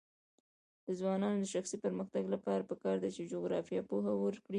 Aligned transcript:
د 0.85 0.87
ځوانانو 0.99 1.37
د 1.41 1.45
شخصي 1.53 1.77
پرمختګ 1.85 2.23
لپاره 2.33 2.67
پکار 2.71 2.95
ده 3.03 3.09
چې 3.15 3.29
جغرافیه 3.33 3.81
پوهه 3.89 4.13
ورکړي. 4.23 4.49